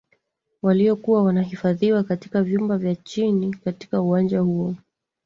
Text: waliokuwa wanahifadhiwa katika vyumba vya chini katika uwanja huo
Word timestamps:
waliokuwa 0.61 1.23
wanahifadhiwa 1.23 2.03
katika 2.03 2.43
vyumba 2.43 2.77
vya 2.77 2.95
chini 2.95 3.53
katika 3.53 4.01
uwanja 4.01 4.39
huo 4.39 4.75